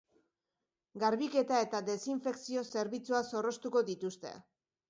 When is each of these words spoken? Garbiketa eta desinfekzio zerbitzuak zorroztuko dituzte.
Garbiketa 1.03 1.59
eta 1.67 1.81
desinfekzio 1.91 2.65
zerbitzuak 2.77 3.33
zorroztuko 3.37 3.85
dituzte. 3.95 4.37